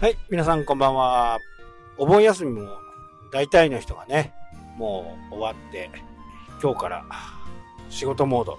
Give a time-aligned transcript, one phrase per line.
[0.00, 1.40] はい、皆さんこんばんは。
[1.96, 2.68] お盆休みも
[3.32, 4.32] 大体の人がね、
[4.76, 5.90] もう終わって、
[6.62, 7.04] 今日から
[7.90, 8.58] 仕事モード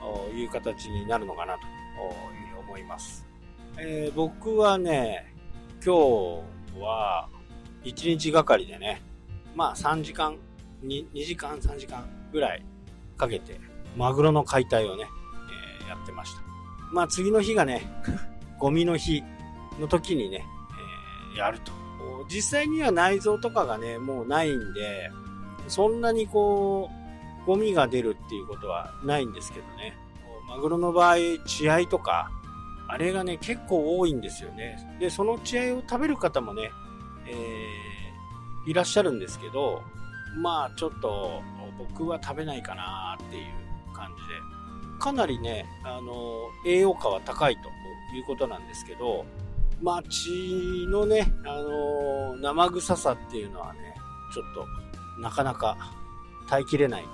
[0.00, 1.60] という形になるのかなと
[2.66, 3.26] 思います。
[3.76, 5.34] えー僕はね、
[5.84, 7.28] 今日は
[7.84, 9.02] 1日がかりでね、
[9.54, 10.38] まあ3時間、
[10.86, 12.64] 2, 2時間、3時間ぐらい
[13.18, 13.60] かけて、
[13.94, 15.04] マグロの解体をね、
[15.82, 16.40] えーやってました。
[16.94, 17.82] まあ次の日がね、
[18.58, 19.22] ゴミの日
[19.78, 20.46] の時にね、
[21.36, 21.72] やると。
[22.28, 25.10] 実際には内臓とかがね、もうないんで、
[25.68, 26.90] そんなにこ
[27.44, 29.96] う、ゴミが出るっていうことはないんですけどね。
[30.48, 32.30] マグロの場合、血合いとか、
[32.88, 34.76] あれがね、結構多いんですよね。
[35.00, 36.70] で、その血合いを食べる方もね、
[37.26, 37.92] えー
[38.64, 39.82] いらっしゃるんですけど、
[40.36, 41.42] まあちょっと
[41.78, 43.44] 僕は食べないかなっていう
[43.94, 47.68] 感じで、かなりね、あの、栄養価は高いと
[48.16, 49.24] いうことなんですけど、
[49.82, 53.94] まあ血のね、あの、生臭さっていうのはね、
[54.32, 55.76] ちょっとなかなか
[56.48, 57.10] 耐えきれないんで、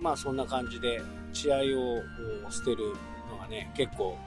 [0.00, 1.00] まあそんな感じで
[1.32, 2.02] 血合いを
[2.50, 2.94] 捨てる
[3.30, 4.18] のがね、結構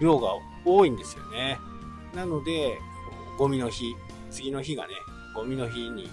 [0.00, 0.28] 量が
[0.66, 1.58] 多いんですよね。
[2.14, 2.78] なので、
[3.38, 3.94] ゴミの日、
[4.30, 4.94] 次の日がね、
[5.34, 6.10] ゴミの日に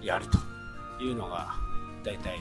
[0.00, 0.26] やる
[0.98, 1.54] というのが、
[2.04, 2.38] だいたい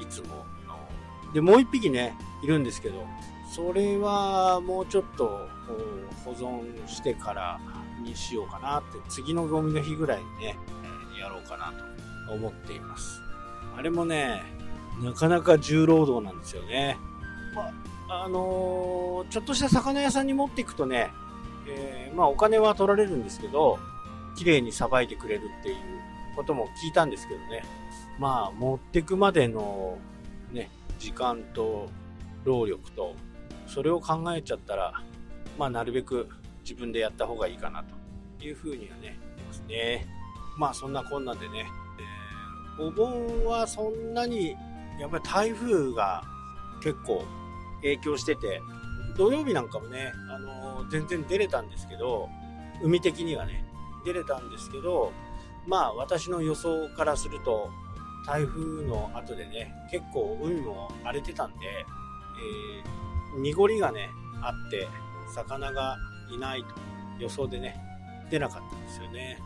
[0.00, 0.28] いつも
[0.66, 1.32] の。
[1.34, 3.06] で、もう一匹ね、いるんですけど、
[3.54, 5.46] それはもうちょっと
[6.24, 7.60] 保存してから
[8.02, 11.72] にしようかなって、次のゴミの日ぐらいにね、えーやろうかな
[12.26, 13.20] と思っています。
[13.76, 14.42] あれもね、
[15.02, 16.96] なかなか重労働なんですよね。
[17.54, 17.70] ま
[18.08, 21.10] あ、あのーちょっとした魚屋さんに持っていくとね、
[21.68, 23.78] えーまあお金は取られるんですけど、
[24.34, 25.76] 綺麗にさばいてくれるっていう
[26.34, 27.62] ことも聞いたんですけどね。
[28.18, 29.98] まあ持ってくまでの
[30.50, 31.90] ね、時間と
[32.44, 33.14] 労力と、
[33.72, 34.92] それを考えちゃったら、
[35.58, 36.28] まあなるべく
[36.62, 37.82] 自分でやった方がいいかな
[38.38, 40.06] というふうにはね、思いますね。
[40.58, 41.66] まあそんなこんなでね、
[42.78, 44.56] えーお盆はそんなに、
[44.98, 46.22] やっぱり台風が
[46.82, 47.24] 結構
[47.82, 48.60] 影響してて、
[49.16, 52.28] 土曜日なんかもね、あのー全然出れたんですけど、
[52.82, 53.64] 海的にはね、
[54.04, 55.12] 出れたんですけど、
[55.66, 57.70] まあ私の予想からすると、
[58.26, 62.71] 台風の後でね、結構海も荒れてたんで、えー
[63.36, 64.10] 濁りがね、
[64.42, 64.88] あって、
[65.34, 65.96] 魚が
[66.30, 66.68] いないと
[67.18, 67.80] 予想でね、
[68.30, 69.38] 出なかったんですよね。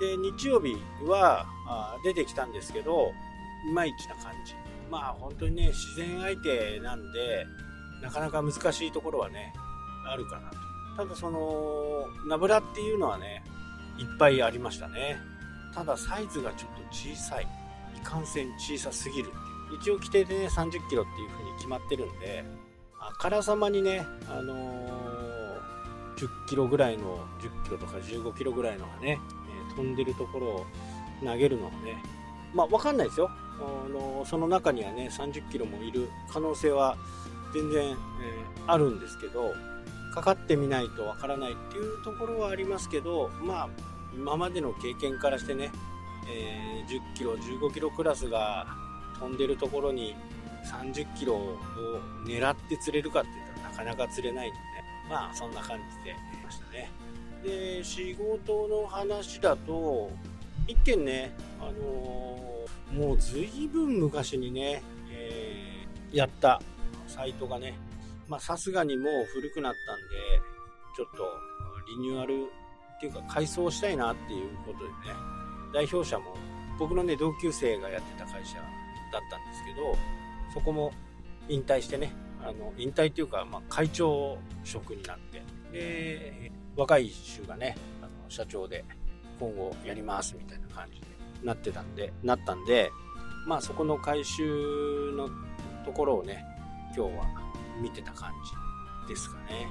[0.00, 3.12] で、日曜日はあ出てきたんですけど、
[3.68, 4.54] いまいちな感じ。
[4.90, 7.46] まあ本当にね、自然相手なんで、
[8.02, 9.52] なかなか難しいところはね、
[10.06, 10.56] あるかなと。
[10.96, 13.42] ただその、ナブラっていうのはね、
[13.98, 15.18] いっぱいありましたね。
[15.74, 17.46] ただサイズがちょっと小さい。
[17.96, 19.80] いかんせん小さすぎるっていう。
[19.80, 22.44] 一応規定でね、30キロっていう風に決まってるんで、
[23.00, 24.98] あからさまにね、あのー
[26.16, 29.20] 10キロぐらいの、10キロとか15キロぐらいのがね、
[29.70, 30.66] えー飛んでるところを
[31.24, 32.02] 投げるのがね、
[32.52, 33.30] まあわかんないですよ。
[33.60, 36.96] あのーその中にはね、30キロもいる可能性は
[37.54, 37.94] 全然、え
[38.66, 39.54] あるんですけど、
[40.12, 43.68] かかってみないとわからないっていうところはありますけど、まあ、
[44.14, 45.70] 今までの経験からしてね、
[46.28, 48.66] え10キロ、15キロクラスが
[49.20, 50.16] 飛んでるところに
[50.68, 51.58] 30キロを
[52.26, 54.58] 狙って釣れるかって言ったらなかなか釣れないんで、
[55.08, 56.14] まあそんな感じでい
[56.44, 56.90] ましたね。
[57.42, 60.10] で、仕事の話だと、
[60.66, 62.48] 一件ね、あのー
[62.88, 66.58] もうずいぶん昔にね、えーやった
[67.06, 67.74] サイトがね、
[68.28, 70.16] まさすがにもう古くなったんで、
[70.96, 71.24] ちょっと
[71.86, 72.46] リニューアル
[72.96, 74.94] っていうか改装したいなっていうことでね、
[75.72, 76.34] 代表者も
[76.78, 78.66] 僕のね、同級生がやってた会社だっ
[79.30, 79.96] たんですけど、
[80.58, 80.90] そこも
[81.48, 88.84] 引退してね、あの、引退っていうか、まあ会長職になって、で、若い衆がね、あの社長で
[89.38, 91.06] 今後やりますみたいな感じで
[91.44, 92.90] なってたんで、なったんで、
[93.46, 95.28] まあそこの回収の
[95.84, 96.44] ところをね、
[96.96, 97.24] 今日は
[97.80, 98.32] 見てた感
[99.06, 99.62] じですかね。
[99.62, 99.68] や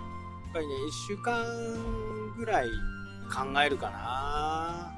[0.52, 2.68] っぱりね、1週間ぐらい
[3.30, 4.94] 考えるかな。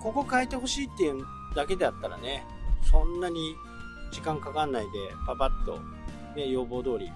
[0.00, 1.24] ここ変えてほしいっていう
[1.56, 2.46] だけであったらね、
[2.88, 3.56] そんなに
[4.12, 4.90] 時間かかんないで
[5.26, 5.80] パパッと、
[6.36, 7.10] ね、要望通り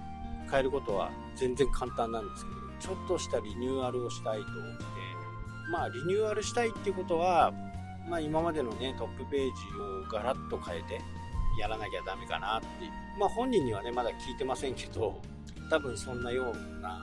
[0.49, 2.57] 変えることは全然簡単なんですけど、
[2.95, 4.85] ちょっとしたリニューアルをしたいと思って、
[5.71, 7.53] まあリニューアルしたいっていうことは、
[8.09, 9.49] まあ今までのね、トップページ
[9.79, 11.01] をガラッと変えて
[11.59, 12.91] やらなきゃダメかなっていう。
[13.19, 15.21] まあ本人にはね、まだ聞いてませんけど、
[15.69, 16.99] 多分そんなような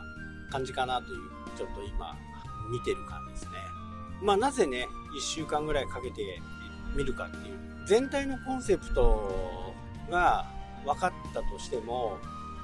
[0.51, 2.17] 感じかなという、ちょっと今
[2.71, 3.51] 見てる感じですね。
[4.23, 6.41] まあなぜね、1週間ぐらいかけて
[6.97, 9.74] 見るかっていう、全体のコンセプト
[10.11, 10.47] が
[10.85, 12.19] 分かったとしても、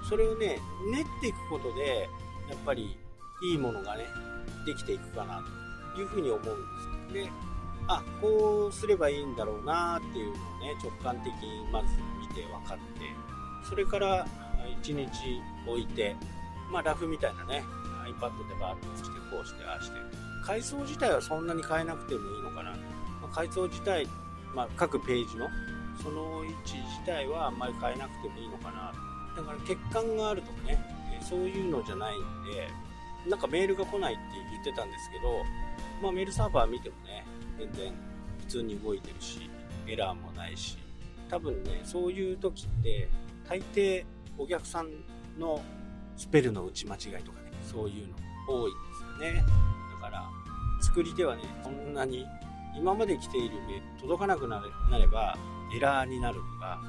[0.09, 0.59] それをね、
[0.93, 2.09] 練っていくことで、
[2.49, 2.97] やっぱり
[3.43, 4.05] いいものがね、
[4.65, 5.43] できていくかな
[5.95, 6.53] というふうに思うんで
[7.11, 7.31] すで
[7.89, 11.89] あこうすればいいんだろうなっていうのをね直感的にまず
[12.21, 12.85] 見て分かって
[13.69, 14.27] それから
[14.83, 15.09] 1日
[15.67, 16.15] 置いて
[16.71, 17.65] まあラフみたいなね
[18.05, 19.97] iPad でバーッとつけてこうしてああして
[20.45, 22.77] 階層自体はそんなに変えなくてもいいのかな、
[23.23, 24.07] ま、階層自体、
[24.55, 25.49] まあ、各ページの
[26.03, 28.93] その位置自体はあんまり変えなくてもいいのかな
[29.37, 30.79] だから欠陥があるとかね
[31.21, 32.69] そういうのじゃないんで
[33.29, 35.45] なんかメールが来ないって言ってたんですけど、
[36.03, 37.25] まあ、メールサーバー見てもね
[37.59, 37.93] 全然
[38.39, 39.51] 普通に動いてるし
[39.87, 40.79] エラーもないし
[41.29, 43.09] 多分ねそういう時って
[43.49, 44.05] 大抵
[44.39, 44.89] お客さん
[45.39, 45.61] の
[46.17, 48.15] スペルの打ち間違いとかねそういうの
[48.49, 49.45] 多いんですよね。
[49.95, 50.29] だから
[50.83, 52.27] 作り手はねそんなに
[52.77, 54.63] 今まで来ているメール届かなくな
[54.99, 55.37] れば
[55.75, 56.81] エラーになるとか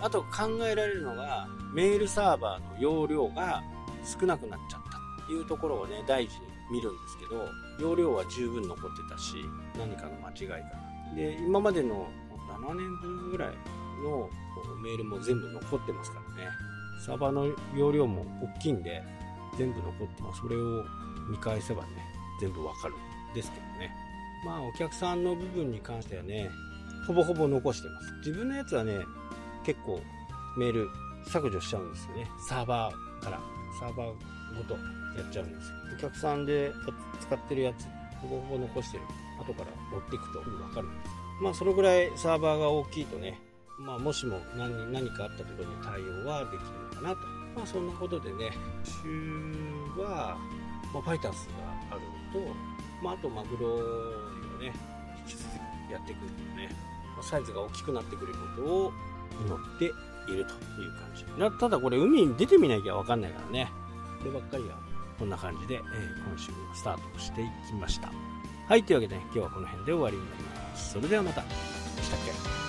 [0.00, 3.62] あと考えられるのがメールサーバーの容量が
[4.04, 7.48] 少なくなっちゃったっていうところをね大事に見るんですけど
[7.80, 9.36] 容量は十分残ってたし
[9.78, 10.54] 何かの間違いか
[11.10, 11.14] な。
[11.14, 12.08] で今までの
[12.48, 13.48] 7年分ぐらい
[14.02, 14.28] の
[14.82, 16.50] メールも全部残ってますからね。
[17.04, 18.24] サーバーの容量も
[18.56, 19.02] 大きいんで
[19.58, 20.84] 全部残ってますそれを
[21.28, 21.88] 見返せばね
[22.40, 23.94] 全部わかるんですけどね。
[24.44, 26.50] まあお客さんの部分に関してはね
[27.06, 28.12] ほぼほぼ残してます。
[28.18, 28.98] 自分のやつはね
[29.64, 30.00] 結構
[30.56, 30.88] メール
[31.28, 32.28] 削除しちゃうんですよね。
[32.48, 33.40] サーバーから
[33.80, 34.06] サーバー
[34.56, 35.76] ごとやっちゃうんですよ。
[35.96, 36.72] お客さんで
[37.20, 37.84] 使ってるやつ
[38.20, 39.04] ほぼほぼ残してる。
[39.38, 39.66] 後から
[39.96, 41.10] 追っていくと分かるんです
[41.42, 43.38] まあそのぐらいサーバーが大きいとね
[43.78, 47.18] まあ、もしも何何かあったことに対応はできるのかなと。
[47.54, 48.50] まあ、そんなことでね、
[48.84, 49.52] 週
[50.00, 50.38] は、
[50.92, 51.54] まあ、ファイターズが
[51.90, 52.00] ある
[52.40, 52.54] のと、
[53.02, 53.78] まあ、あとマグロを
[54.60, 54.72] ね、
[55.28, 55.50] 引き続
[55.88, 56.70] きやっていくのでね、
[57.22, 58.92] サイズが大きくなってくることを
[59.46, 59.94] 祈っている
[60.26, 61.58] という感じ。
[61.58, 63.70] ただこれ海に出てみなきゃ分かんないからね。
[64.18, 64.76] こればっかりは
[65.18, 68.10] こんな感じで、えー、今週スタートしていきました。
[68.68, 70.92] はい、というわけで、ね、今日はこの辺で終わりになります。
[70.94, 71.42] それではまた。
[71.42, 72.20] したっ
[72.60, 72.65] け？